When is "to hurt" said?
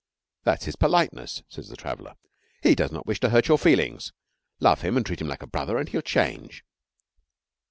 3.19-3.47